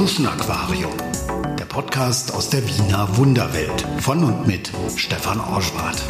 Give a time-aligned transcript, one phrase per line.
[0.00, 0.94] Tschuschen Aquarium,
[1.58, 6.02] der Podcast aus der Wiener Wunderwelt von und mit Stefan Orschwart.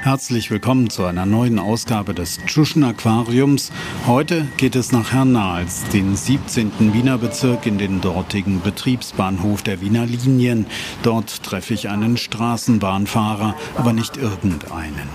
[0.00, 3.72] Herzlich willkommen zu einer neuen Ausgabe des Tschuschen Aquariums.
[4.06, 6.94] Heute geht es nach Hernals, den 17.
[6.94, 10.64] Wiener Bezirk, in den dortigen Betriebsbahnhof der Wiener Linien.
[11.02, 15.10] Dort treffe ich einen Straßenbahnfahrer, aber nicht irgendeinen.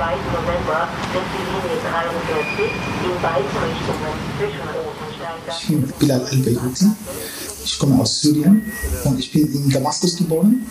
[0.00, 0.06] 2.
[0.06, 2.64] November wird die Linie 43
[3.04, 4.64] in beiden Richtungen zwischen
[5.60, 6.86] Ich bin Bilal al-Beyrouti.
[7.62, 8.72] Ich komme aus Syrien
[9.04, 10.66] und ich bin in Damaskus geboren.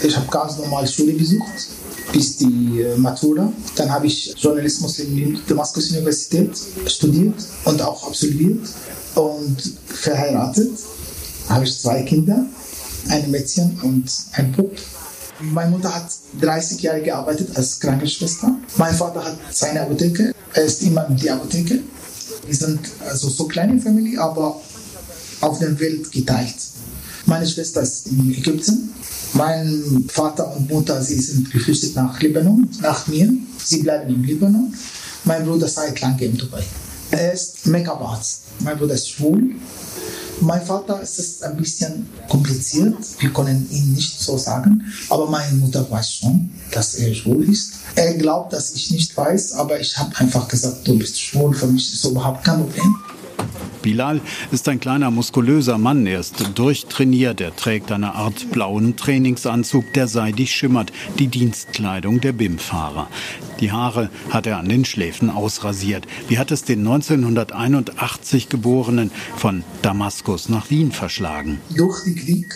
[0.00, 1.68] Ich habe ganz normal Schule besucht
[2.12, 3.52] bis die äh, Matura.
[3.74, 8.64] Dann habe ich Journalismus in der Damaskus Universität studiert und auch absolviert
[9.16, 10.70] und verheiratet.
[11.48, 12.46] Habe ich zwei Kinder,
[13.08, 14.70] ein Mädchen und ein Bub.
[15.40, 16.10] Meine Mutter hat
[16.40, 18.56] 30 Jahre gearbeitet als Krankenschwester.
[18.76, 20.34] Mein Vater hat seine Apotheke.
[20.54, 21.80] Er ist immer in die Apotheke.
[22.46, 24.60] Wir sind also so kleine Familie, aber
[25.40, 26.56] auf der Welt geteilt.
[27.26, 28.94] Meine Schwester ist in Ägypten.
[29.34, 33.32] Mein Vater und Mutter, sie sind geflüchtet nach Libanon, nach mir.
[33.62, 34.74] Sie bleiben im Libanon.
[35.24, 36.64] Mein Bruder seit lange in Dubai.
[37.10, 38.40] Er ist Make-up-Arzt.
[38.60, 39.54] Mein Bruder ist schwul.
[40.40, 42.94] Mein Vater ist es ein bisschen kompliziert.
[43.18, 44.84] Wir können ihn nicht so sagen.
[45.10, 47.72] Aber meine Mutter weiß schon, dass er schwul ist.
[47.96, 51.54] Er glaubt, dass ich nicht weiß, aber ich habe einfach gesagt, du bist schwul.
[51.54, 52.96] Für mich ist überhaupt kein Problem.
[53.88, 54.20] Bilal
[54.52, 56.06] ist ein kleiner, muskulöser Mann.
[56.06, 57.40] Er ist durchtrainiert.
[57.40, 63.08] Er trägt eine Art blauen Trainingsanzug, der seidig schimmert, die Dienstkleidung der BIM-Fahrer.
[63.60, 66.06] Die Haare hat er an den Schläfen ausrasiert.
[66.28, 71.58] Wie hat es den 1981 Geborenen von Damaskus nach Wien verschlagen?
[71.74, 72.54] Durch den Krieg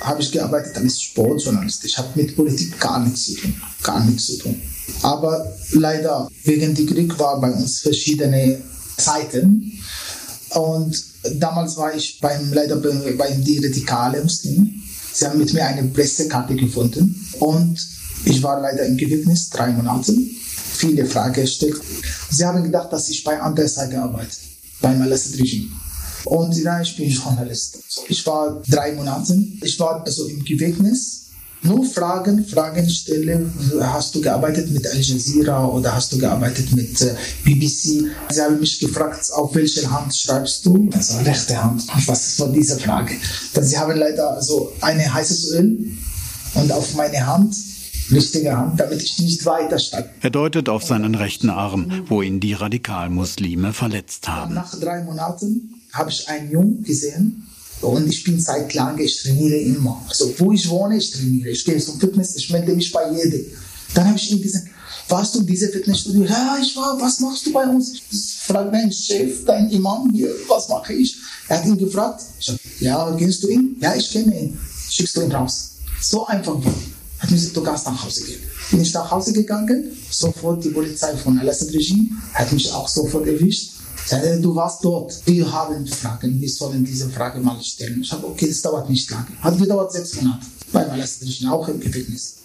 [0.00, 1.84] habe ich gearbeitet als Sportjournalist.
[1.84, 3.54] Ich habe mit Politik gar nichts zu tun.
[3.82, 4.62] Gar nichts zu tun.
[5.02, 8.62] Aber leider, wegen des Krieg war bei uns verschiedene
[8.96, 9.78] Zeiten.
[10.54, 11.02] Und
[11.38, 14.82] damals war ich beim, leider beim die radikale Muslim.
[15.12, 17.78] Sie haben mit mir eine Pressekarte gefunden und
[18.24, 20.14] ich war leider im Gefängnis drei Monate.
[20.74, 21.76] Viele Fragen gestellt.
[22.30, 23.38] Sie haben gedacht, dass ich bei
[23.68, 24.36] Seite arbeite,
[24.80, 25.70] beim Al-Assad-Regime.
[26.24, 27.78] Und ja, ich bin Journalist.
[28.08, 29.36] Ich war drei Monate.
[29.62, 31.21] Ich war also im Gefängnis
[31.62, 33.52] nur Fragen, Fragen stellen.
[33.80, 37.14] Hast du gearbeitet mit Al Jazeera oder hast du gearbeitet mit äh,
[37.44, 38.06] BBC?
[38.30, 40.90] Sie haben mich gefragt, auf welche Hand schreibst du?
[40.92, 41.84] Also rechte Hand.
[42.06, 43.14] Was war diese Frage?
[43.54, 45.96] Dann sie haben leider so ein heißes Öl
[46.54, 47.54] und auf meine Hand
[48.10, 50.10] richtige Hand, damit ich nicht weiter steige.
[50.20, 54.54] Er deutet auf seinen rechten Arm, wo ihn die Radikalmuslime verletzt haben.
[54.54, 57.46] Nach drei Monaten habe ich einen Jungen gesehen,
[57.82, 60.04] und ich bin seit langem, ich trainiere immer.
[60.08, 61.50] Also wo ich wohne, ich trainiere.
[61.50, 63.44] Ich gehe zum Fitness, ich melde mich bei jedem.
[63.94, 64.66] Dann habe ich ihm gesagt,
[65.08, 66.24] warst du in diesem Fitnessstudio?
[66.24, 67.92] Ja, ich war, was machst du bei uns?
[68.10, 71.16] Ich frage dein Chef, dein Imam hier, was mache ich?
[71.48, 72.22] Er hat ihn gefragt.
[72.40, 73.76] Sag, ja, kennst du ihn?
[73.80, 74.58] Ja, ich kenne ihn.
[74.88, 75.72] Schickst du ihn raus.
[76.00, 76.74] So einfach war.
[77.18, 78.40] Hat mir gesagt, du kannst nach Hause gehen.
[78.70, 83.72] Bin ich nach Hause gegangen, sofort die Polizei von Al-Assad-Regime hat mich auch sofort erwischt
[84.42, 85.22] Du warst dort.
[85.26, 86.40] Wir haben Fragen.
[86.40, 88.02] Wir sollen diese Frage mal stellen.
[88.02, 89.28] Ich habe, okay, das dauert nicht lange.
[89.40, 90.44] Hat gedauert sechs Monate.
[90.72, 92.36] Beim Palästinensischen, auch im Gefängnis.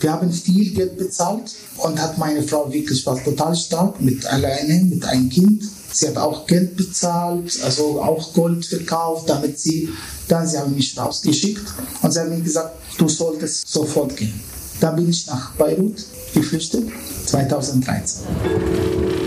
[0.00, 4.84] Wir haben viel Geld bezahlt und hat meine Frau wirklich war total stark mit alleine,
[4.84, 5.62] mit einem Kind.
[5.92, 9.88] Sie hat auch Geld bezahlt, also auch Gold verkauft, damit sie,
[10.28, 11.66] dann sie haben mich rausgeschickt
[12.02, 14.38] und sie haben mir gesagt, du solltest sofort gehen.
[14.80, 16.84] Dann bin ich nach Beirut geflüchtet,
[17.24, 19.25] 2013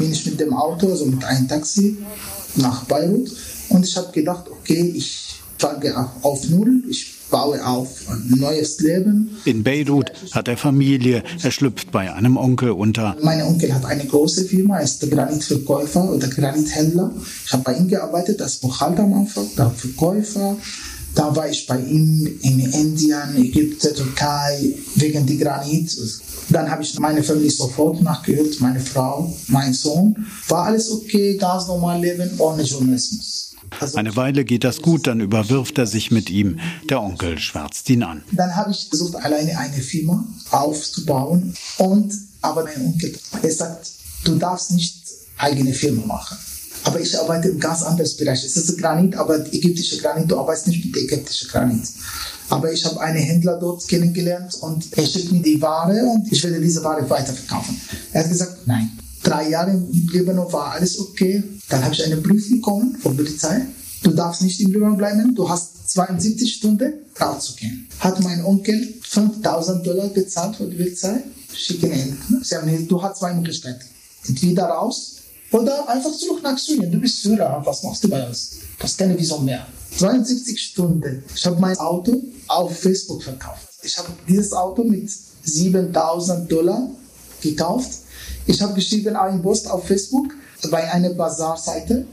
[0.00, 1.98] bin ich mit dem Auto, also mit einem Taxi
[2.56, 3.30] nach Beirut
[3.68, 9.36] und ich habe gedacht, okay, ich fange auf Null, ich baue auf ein neues Leben.
[9.44, 13.16] In Beirut hat er Familie, er schlüpft bei einem Onkel unter.
[13.22, 17.12] Mein Onkel hat eine große Firma, er ist Granitverkäufer oder Granithändler.
[17.44, 20.56] Ich habe bei ihm gearbeitet als Buchhalter am Anfang, dann Verkäufer.
[21.14, 25.96] Da war ich bei ihm in Indien, Ägypten, Türkei, wegen die Granit.
[26.50, 30.26] Dann habe ich meine Familie sofort nachgehört, meine Frau, mein Sohn.
[30.48, 33.54] War alles okay, ganz normal leben, ohne Journalismus.
[33.78, 36.58] Also Eine Weile geht das gut, dann überwirft er sich mit ihm.
[36.88, 38.22] Der Onkel schwärzt ihn an.
[38.32, 41.54] Dann habe ich versucht, alleine eine Firma aufzubauen.
[41.78, 42.12] Und,
[42.42, 43.92] aber mein Onkel, er sagt,
[44.24, 44.96] du darfst nicht
[45.38, 46.36] eigene Firma machen.
[46.84, 48.44] Aber ich arbeite im ganz anderen Bereich.
[48.44, 51.88] Es ist Granit, aber ägyptische Granit, du arbeitest nicht mit ägyptischem Granit.
[52.48, 56.42] Aber ich habe einen Händler dort kennengelernt und er schickt mir die Ware und ich
[56.42, 57.80] werde diese Ware weiterverkaufen.
[58.12, 58.90] Er hat gesagt, nein.
[59.22, 61.42] Drei Jahre im Libanon war alles okay.
[61.68, 63.66] Dann habe ich einen Brief bekommen von der Polizei.
[64.02, 65.34] Du darfst nicht im Libanon bleiben.
[65.34, 67.86] Du hast 72 Stunden rauszugehen.
[67.98, 71.22] Hat mein Onkel 5000 Dollar bezahlt von der Polizei.
[71.54, 72.16] Schicken ihn.
[72.42, 73.84] Sie haben gesagt, du hast zwei Möglichkeiten.
[74.26, 75.16] Entweder raus
[75.52, 76.92] Oder einfach zurück nach Syrien.
[76.92, 78.50] Du bist Syrer, was machst du bei uns?
[78.78, 79.66] Du hast keine Visum mehr.
[79.96, 81.24] 72 Stunden.
[81.34, 83.68] Ich habe mein Auto auf Facebook verkauft.
[83.82, 85.10] Ich habe dieses Auto mit
[85.42, 86.88] 7000 Dollar
[87.40, 87.90] gekauft.
[88.46, 90.32] Ich habe geschrieben einen Post auf Facebook
[90.70, 92.06] bei einer Bazar-Seite.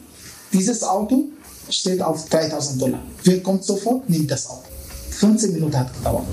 [0.52, 1.26] Dieses Auto
[1.70, 3.00] steht auf 3000 Dollar.
[3.24, 4.64] Wer kommt sofort, nimmt das Auto.
[5.12, 6.26] 15 Minuten hat gedauert.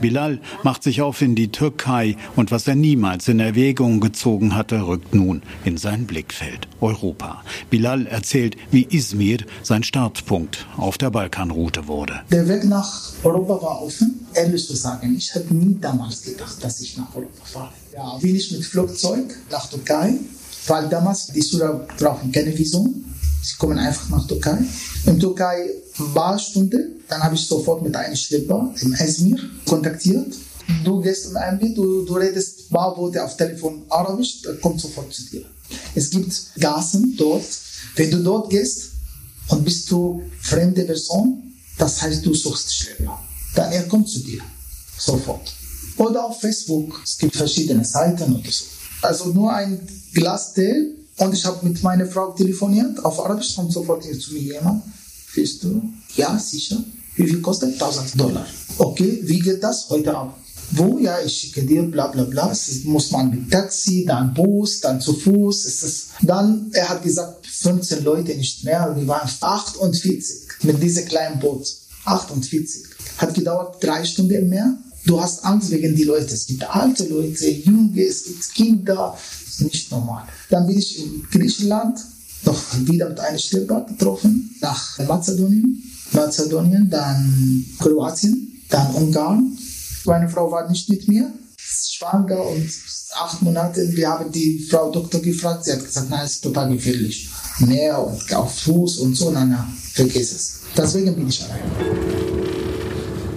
[0.00, 4.86] Bilal macht sich auf in die Türkei und was er niemals in Erwägung gezogen hatte,
[4.86, 6.68] rückt nun in sein Blickfeld.
[6.80, 7.42] Europa.
[7.68, 12.20] Bilal erzählt, wie Izmir sein Startpunkt auf der Balkanroute wurde.
[12.30, 14.26] Der Weg nach Europa war offen.
[14.34, 17.72] Ehrlich zu sagen, ich hätte nie damals gedacht, dass ich nach Europa fahre.
[17.94, 20.14] Ja, bin ich mit Flugzeug nach Türkei,
[20.66, 23.04] weil damals die Syrer brauchen keine Visum.
[23.42, 24.58] Sie kommen einfach nach Türkei.
[25.06, 30.34] In Türkei war Stunde, dann habe ich sofort mit einem Schlepper in Izmir kontaktiert.
[30.84, 34.80] Du gehst in ein Bild, du, du redest paar Worte auf Telefon Arabisch, der kommt
[34.80, 35.44] sofort zu dir.
[35.94, 37.44] Es gibt Gassen dort.
[37.96, 38.90] Wenn du dort gehst
[39.48, 43.20] und bist du fremde Person, das heißt, du suchst Schlepper.
[43.54, 44.42] Dann er kommt zu dir.
[44.98, 45.52] Sofort.
[45.96, 47.00] Oder auf Facebook.
[47.04, 48.64] Es gibt verschiedene Seiten oder so.
[49.02, 49.80] Also nur ein
[50.12, 53.04] Glas Tee und ich habe mit meiner Frau telefoniert.
[53.04, 54.82] Auf Arabisch kommt sofort hier zu mir jemand.
[55.34, 55.82] Willst du?
[56.16, 56.82] Ja, sicher.
[57.16, 57.74] Wie viel kostet?
[57.74, 58.46] 1000 Dollar.
[58.78, 59.88] Okay, wie geht das?
[59.90, 60.34] Heute Abend.
[60.72, 60.98] Wo?
[60.98, 62.50] Ja, ich schicke dir, bla bla bla.
[62.50, 65.64] Es muss man mit Taxi, dann Bus, dann zu Fuß.
[65.66, 68.94] Es ist, dann, er hat gesagt, 15 Leute nicht mehr.
[68.96, 71.66] Wir waren 48 mit diesem kleinen Boot.
[72.04, 72.82] 48.
[73.18, 74.78] Hat gedauert drei Stunden im Meer.
[75.06, 76.34] Du hast Angst wegen die Leute.
[76.34, 79.16] Es gibt alte Leute, Junge, es gibt Kinder.
[79.16, 80.24] Das ist nicht normal.
[80.50, 81.98] Dann bin ich in Griechenland
[82.44, 85.82] noch wieder mit einem Schlepper getroffen nach Mazedonien.
[86.12, 89.56] Mazedonien, dann Kroatien, dann Ungarn.
[90.04, 92.68] Meine Frau war nicht mit mir, schwanger und
[93.14, 93.94] acht Monate.
[93.94, 97.28] Wir haben die Frau Doktor gefragt, sie hat gesagt, nein, es ist total gefährlich.
[97.60, 100.52] Meer und auf Fuß und so, nein, nein, vergiss es.
[100.76, 102.39] Deswegen bin ich allein.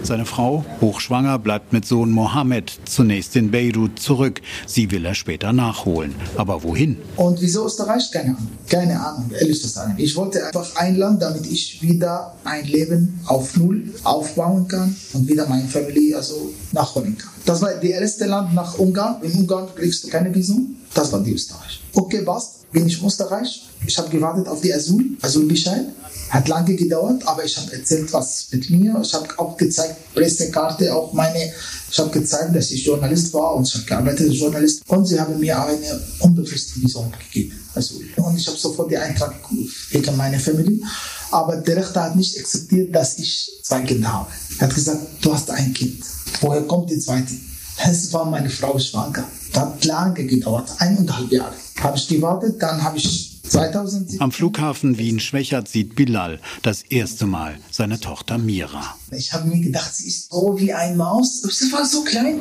[0.03, 4.41] Seine Frau, hochschwanger, bleibt mit Sohn Mohammed zunächst in Beirut zurück.
[4.67, 6.13] Sie will er später nachholen.
[6.35, 6.97] Aber wohin?
[7.15, 8.11] Und wieso Österreich?
[8.11, 8.49] Keine Ahnung.
[8.69, 9.79] Keine Ahnung, ehrlich zu.
[9.95, 15.25] Ich wollte einfach ein Land, damit ich wieder ein Leben auf Null aufbauen kann und
[15.29, 17.31] wieder meine Familie also nachholen kann.
[17.45, 19.21] Das war das erste Land nach Ungarn.
[19.21, 20.75] In Ungarn kriegst du keine Visum.
[20.93, 21.81] Das war die Österreich.
[21.93, 22.62] Okay, passt.
[22.73, 23.67] Bin ich Österreich.
[23.85, 25.85] Ich habe gewartet auf die Asyl, Asylbescheid.
[26.29, 28.99] Hat lange gedauert, aber ich habe erzählt, was mit mir.
[29.03, 31.53] Ich habe auch gezeigt, Pressekarte, auch meine.
[31.91, 34.81] Ich habe gezeigt, dass ich Journalist war und ich habe gearbeitet als Journalist.
[34.87, 37.59] Und sie haben mir eine unbefristete Visum gegeben.
[37.75, 39.35] Also, und ich habe sofort die Eintrag
[39.91, 40.79] wegen meiner Familie.
[41.29, 44.31] Aber der Richter hat nicht akzeptiert, dass ich zwei Kinder habe.
[44.57, 46.03] Er hat gesagt, du hast ein Kind.
[46.41, 47.33] Woher kommt die zweite?
[47.85, 49.25] Es war meine Frau schwanger.
[49.55, 51.53] Hat lange gedauert, eineinhalb Jahre.
[51.81, 54.21] Habe ich gewartet, dann habe ich 2007.
[54.21, 58.95] Am Flughafen Wien-Schwächert sieht Bilal das erste Mal seine Tochter Mira.
[59.11, 61.41] Ich habe mir gedacht, sie ist so wie ein Maus.
[61.41, 62.39] Sie war so klein.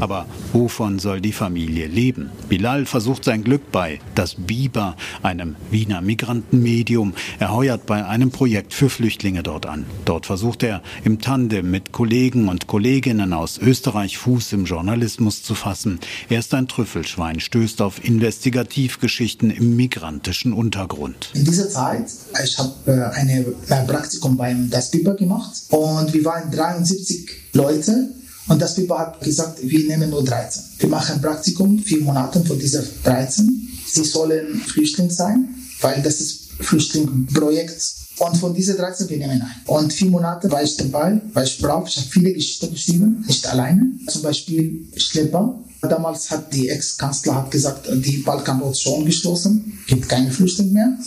[0.00, 2.30] Aber wovon soll die Familie leben?
[2.48, 7.14] Bilal versucht sein Glück bei Das Biber, einem Wiener Migrantenmedium.
[7.38, 9.86] Er heuert bei einem Projekt für Flüchtlinge dort an.
[10.04, 15.54] Dort versucht er im Tandem mit Kollegen und Kolleginnen aus Österreich Fuß im Journalismus zu
[15.54, 15.98] fassen.
[16.28, 21.30] Er ist ein Trüffelschwein, stößt auf Investigativgeschichten im migrantischen Untergrund.
[21.34, 22.06] In dieser Zeit,
[22.44, 28.10] ich habe äh, eine, ein Praktikum beim Das Biber gemacht und wir waren 73 Leute
[28.48, 30.62] und das Pipa hat gesagt, wir nehmen nur 13.
[30.78, 33.68] Wir machen ein Praktikum, vier Monate von dieser 13.
[33.86, 35.48] Sie sollen Flüchtling sein,
[35.80, 37.80] weil das ist Flüchtlingsprojekt.
[38.18, 39.50] Und von diesen 13, wir nehmen ein.
[39.66, 43.46] Und vier Monate war ich dabei, weil ich brauche, ich habe viele Geschichten geschrieben, nicht
[43.46, 43.92] alleine.
[44.08, 45.54] Zum Beispiel Schlepper.
[45.82, 50.98] Damals hat die Ex-Kanzler gesagt, die Balkanroute schon geschlossen, gibt keine Flüchtlinge mehr.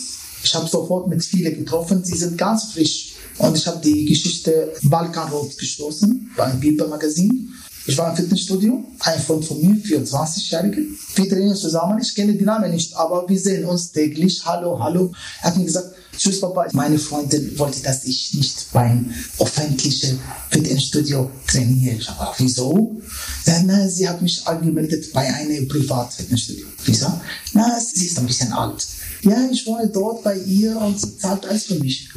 [0.42, 3.11] Ich habe sofort mit vielen getroffen, sie sind ganz frisch
[3.42, 7.48] und ich habe die Geschichte Balkanrot geschlossen beim Biber Magazin.
[7.84, 10.82] Ich war im Fitnessstudio, ein Freund von mir, 24-Jährige.
[11.16, 11.98] Wir trainieren zusammen.
[12.00, 14.44] Ich kenne die Namen nicht, aber wir sehen uns täglich.
[14.44, 15.12] Hallo, hallo.
[15.40, 16.68] Er hat mir gesagt, tschüss Papa.
[16.74, 20.20] Meine Freundin wollte, dass ich nicht beim öffentlichen
[20.50, 21.96] Fitnessstudio trainiere.
[21.96, 23.02] Ich habe wieso?
[23.46, 26.66] Ja, na, sie hat mich angemeldet bei einem Privatfitnessstudio.
[26.84, 27.08] Wieso?
[27.52, 28.86] Na, sie ist ein bisschen alt.
[29.22, 32.08] Ja, ich wohne dort bei ihr und sie zahlt alles für mich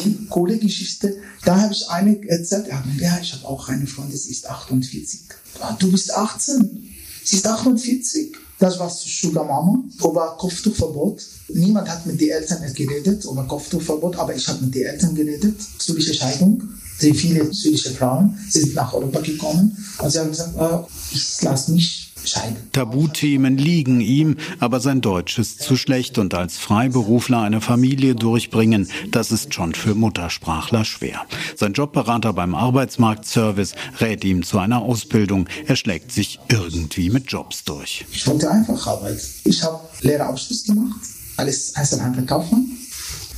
[0.00, 1.16] okay, coole Geschichte.
[1.44, 5.20] Da habe ich eine erzählt, ja, ich habe auch eine Freundin, sie ist 48.
[5.78, 8.34] Du bist 18, sie ist 48.
[8.58, 11.20] Das war Sugar Mama, über Kopftuchverbot.
[11.48, 15.56] Niemand hat mit den Eltern geredet über Kopftuchverbot, aber ich habe mit den Eltern geredet.
[15.78, 16.62] Zürcher Scheidung.
[16.98, 21.72] Sehr viele syrische Frauen sind nach Europa gekommen und sie haben gesagt, oh, ich lasse
[21.72, 22.03] mich.
[22.72, 28.88] Tabuthemen liegen ihm, aber sein Deutsch ist zu schlecht und als Freiberufler eine Familie durchbringen,
[29.10, 31.22] das ist schon für Muttersprachler schwer.
[31.56, 35.48] Sein Jobberater beim Arbeitsmarktservice rät ihm zu einer Ausbildung.
[35.66, 38.04] Er schlägt sich irgendwie mit Jobs durch.
[38.12, 39.20] Ich wollte einfach arbeiten.
[39.44, 41.00] Ich habe Lehrabschluss gemacht,
[41.36, 42.66] alles Einzelhandelkaufmann.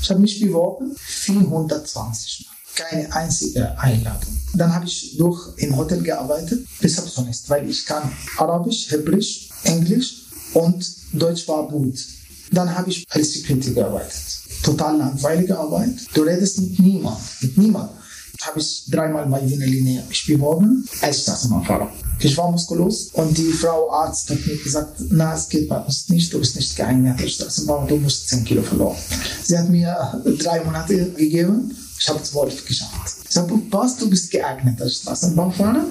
[0.01, 4.37] Ich habe mich beworben, 420 Mal keine einzige Einladung.
[4.55, 10.87] Dann habe ich durch im Hotel gearbeitet, zunächst, weil ich kann Arabisch, Hebräisch, Englisch und
[11.13, 11.99] Deutsch war gut.
[12.53, 14.15] Dann habe ich als Security gearbeitet.
[14.63, 15.95] Total langweilige Arbeit.
[16.15, 17.91] Du redest mit niemand, mit niemand.
[18.43, 21.91] Habe ich dreimal bei Wiener Linie beworben als Straßenbahnfahrer.
[22.21, 26.09] Ich war muskulös und die Frau Arzt hat mir gesagt, na, es geht bei uns
[26.09, 28.97] nicht, du bist nicht geeignet als Straßenbahn, du musst 10 Kilo verloren.
[29.43, 33.17] Sie hat mir drei Monate gegeben ich habe zwölf geschafft.
[33.25, 35.85] Ich sage, was, du bist geeignet als Straßenbahnfahrer.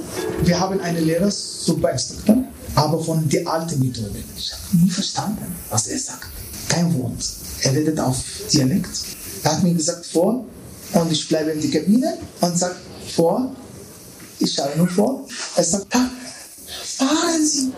[0.43, 2.43] Wir haben einen Lehrer, super Instruktor,
[2.75, 4.23] aber von der alten Methode.
[4.37, 6.29] Ich habe nie verstanden, was er sagt.
[6.69, 7.23] Kein Wort.
[7.61, 8.89] Er redet auf Dialekt.
[9.43, 10.45] Er hat mir gesagt, vor,
[10.93, 12.77] und ich bleibe in die Kabine und sagt,
[13.15, 13.51] vor.
[14.39, 15.27] Ich schaue nur vor.
[15.55, 17.71] Er sagt, fahren Sie.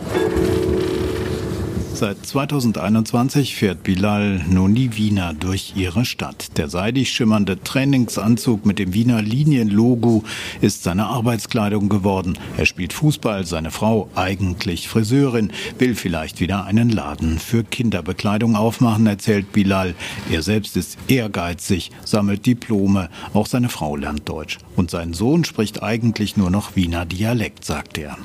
[2.00, 6.56] Seit 2021 fährt Bilal Noni Wiener durch ihre Stadt.
[6.56, 10.24] Der seidig schimmernde Trainingsanzug mit dem Wiener Linienlogo
[10.62, 12.38] ist seine Arbeitskleidung geworden.
[12.56, 19.08] Er spielt Fußball, seine Frau eigentlich Friseurin, will vielleicht wieder einen Laden für Kinderbekleidung aufmachen,
[19.08, 19.96] erzählt Bilal.
[20.30, 24.60] Er selbst ist ehrgeizig, sammelt Diplome, auch seine Frau lernt Deutsch.
[24.78, 28.16] Und sein Sohn spricht eigentlich nur noch Wiener Dialekt, sagt er.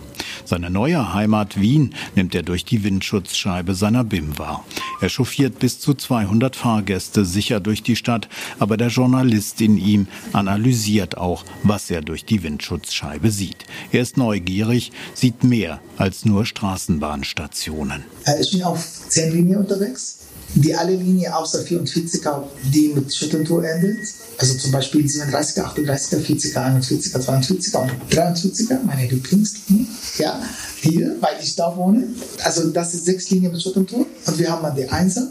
[0.45, 4.63] Seine neue Heimat Wien nimmt er durch die Windschutzscheibe seiner BIM wahr.
[5.01, 8.29] Er chauffiert bis zu 200 Fahrgäste sicher durch die Stadt,
[8.59, 13.65] aber der Journalist in ihm analysiert auch, was er durch die Windschutzscheibe sieht.
[13.91, 18.05] Er ist neugierig, sieht mehr als nur Straßenbahnstationen.
[18.41, 20.22] Ich bin auf zehn Linien unterwegs
[20.55, 22.43] die alle Linien außer 44er,
[22.73, 23.99] die mit Schütteltour endet,
[24.39, 29.87] also zum Beispiel 37er, 38er, 40er, 41er, 42er und 43er, meine Lieblingslinie,
[30.19, 30.41] ja,
[30.81, 32.09] hier, weil ich da wohne.
[32.45, 35.29] Also das ist sechs Linien mit Schütteltour und wir haben dann die Einser,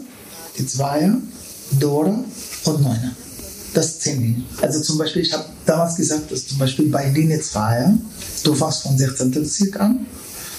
[0.58, 1.16] die Zweier,
[1.78, 2.24] Dora
[2.64, 3.12] und Neuner.
[3.74, 4.44] Das ist zehn Linien.
[4.60, 7.94] Also zum Beispiel, ich habe damals gesagt, dass zum Beispiel bei Linie 2,
[8.42, 9.30] du fährst von 16.
[9.30, 10.06] Bezirk an,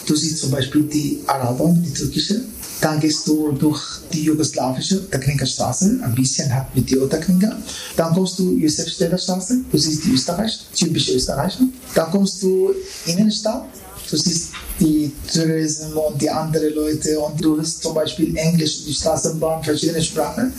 [0.05, 2.41] du siehst zum Beispiel die Araber, die türkische,
[2.81, 3.81] dann gehst du durch
[4.11, 7.55] die jugoslawische Ottakringer Straße, ein bisschen hat mit die Ottakringer.
[7.95, 11.61] Dann kommst du Josefstädter Straße, du siehst die Österreich, typische Österreicher.
[11.95, 12.71] Dann kommst du
[13.05, 13.65] Innenstadt,
[14.09, 18.93] du siehst die Tourismus und die anderen Leute und du hörst zum Beispiel Englisch, die
[18.93, 20.51] Straßenbahn, verschiedene Sprachen.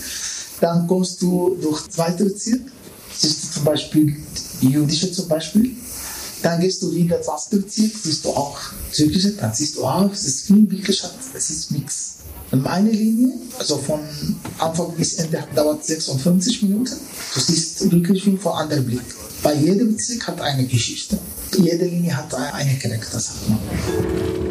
[0.61, 2.63] Dann kommst du durch zweite Bezirk,
[3.15, 4.17] siehst du zum Beispiel
[4.63, 5.77] jüdische zum Beispiel.
[6.45, 8.59] Dann gehst du wieder erste Bezirk, siehst du auch
[8.93, 12.17] türkische, dann siehst du auch, es ist viel Bildgeschäft, es ist Mix.
[12.51, 14.01] Meine Linie, also von
[14.59, 16.93] Anfang bis Ende, dauert 56 Minuten.
[17.33, 19.01] Du siehst wirklich wie vor anderen Blick.
[19.43, 21.19] Bei jedem Bezirk hat eine Geschichte.
[21.57, 24.44] Jede Linie hat eine Charakter, sagt man.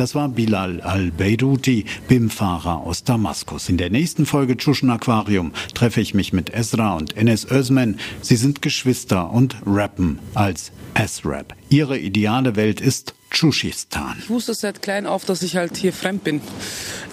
[0.00, 3.68] Das war Bilal al-Beiruti, BIM-Fahrer aus Damaskus.
[3.68, 8.00] In der nächsten Folge Tschuschen Aquarium treffe ich mich mit Ezra und Enes Özmen.
[8.22, 11.54] Sie sind Geschwister und rappen als S-Rap.
[11.68, 14.16] Ihre ideale Welt ist Tschuschistan.
[14.18, 16.40] Ich wusste seit klein auf, dass ich halt hier fremd bin.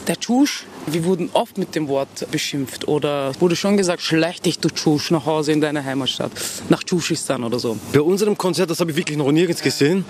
[0.07, 4.59] Der Tschusch, wir wurden oft mit dem Wort beschimpft oder wurde schon gesagt, schlecht dich
[4.59, 6.31] du Tschusch nach Hause in deine Heimatstadt,
[6.69, 7.77] nach Tschuschistan oder so.
[7.91, 10.05] Bei unserem Konzert, das habe ich wirklich noch nirgends gesehen.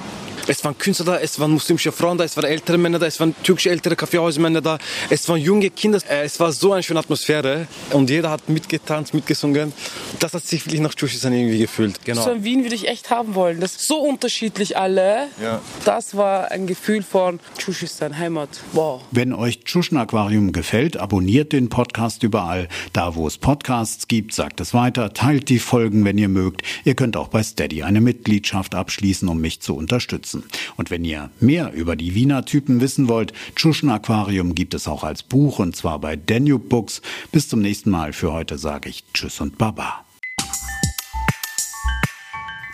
[0.50, 3.20] Es waren Künstler da, es waren muslimische Frauen da, es waren ältere Männer da, es
[3.20, 4.78] waren türkische ältere Kaffeehausmänner da,
[5.10, 6.00] es waren junge Kinder.
[6.10, 9.74] Äh, es war so eine schöne Atmosphäre und jeder hat mitgetanzt, mitgesungen.
[10.20, 12.04] Das hat sich wirklich nach Tschüsschistan irgendwie gefühlt.
[12.06, 12.24] Genau.
[12.24, 13.60] So in Wien würde ich echt haben wollen.
[13.60, 15.28] Das ist so unterschiedlich alle.
[15.42, 15.62] Ja.
[15.98, 18.50] Das war ein Gefühl von Tschüsschistan, Heimat.
[18.74, 19.02] Wow.
[19.10, 22.68] Wenn euch Tschuschen Aquarium gefällt, abonniert den Podcast überall.
[22.94, 26.62] Da, wo es Podcasts gibt, sagt es weiter, teilt die Folgen, wenn ihr mögt.
[26.86, 30.44] Ihr könnt auch bei Steady eine Mitgliedschaft abschließen, um mich zu unterstützen.
[30.76, 35.04] Und wenn ihr mehr über die Wiener Typen wissen wollt, Tschuschen Aquarium gibt es auch
[35.04, 37.02] als Buch und zwar bei Danube Books.
[37.32, 38.14] Bis zum nächsten Mal.
[38.14, 40.06] Für heute sage ich Tschüss und Baba.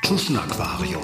[0.01, 1.03] Tschuschen Aquarium.